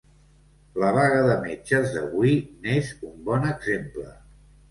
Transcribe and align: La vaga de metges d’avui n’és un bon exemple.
La 0.83 0.87
vaga 0.95 1.19
de 1.27 1.33
metges 1.43 1.91
d’avui 1.97 2.33
n’és 2.63 2.89
un 3.09 3.13
bon 3.31 3.45
exemple. 3.53 4.09